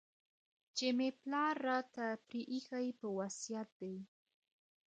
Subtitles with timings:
[0.75, 3.95] چي مي پلار راته پرې ایښی په وصیت دی